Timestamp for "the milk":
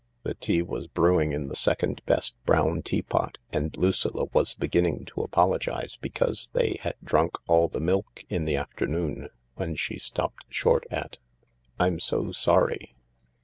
7.67-8.25